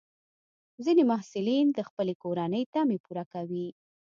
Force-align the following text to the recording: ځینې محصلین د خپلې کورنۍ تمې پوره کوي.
ځینې 0.85 1.03
محصلین 1.11 1.65
د 1.73 1.79
خپلې 1.89 2.13
کورنۍ 2.23 2.63
تمې 2.73 2.97
پوره 3.05 3.23
کوي. 3.33 3.67